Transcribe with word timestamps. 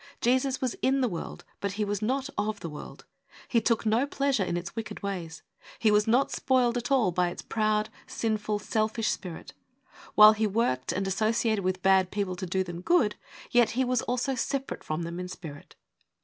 Jesus 0.19 0.59
was 0.61 0.73
in 0.81 1.01
the 1.01 1.07
world, 1.07 1.45
but 1.59 1.73
He 1.73 1.85
was 1.85 2.01
not 2.01 2.27
of 2.35 2.61
the 2.61 2.69
world. 2.71 3.05
He 3.47 3.61
took 3.61 3.85
no 3.85 4.07
pleasure 4.07 4.43
in 4.43 4.57
its 4.57 4.75
wicked 4.75 5.03
ways. 5.03 5.43
He 5.77 5.91
was 5.91 6.07
not 6.07 6.31
spoiled 6.31 6.75
at 6.75 6.89
all 6.89 7.11
by 7.11 7.29
its 7.29 7.43
proud, 7.43 7.89
sinful, 8.07 8.57
selfish 8.57 9.09
spirit. 9.09 9.53
While 10.15 10.33
He 10.33 10.47
worked 10.47 10.91
and 10.91 11.05
associated 11.05 11.63
with 11.63 11.83
bad 11.83 12.09
people 12.09 12.35
to 12.37 12.47
do 12.47 12.63
them 12.63 12.81
good, 12.81 13.15
yet 13.51 13.71
He 13.77 13.85
was 13.85 14.01
always 14.01 14.41
separate 14.41 14.83
from 14.83 15.03
them 15.03 15.19
in 15.19 15.27
spirit. 15.27 15.75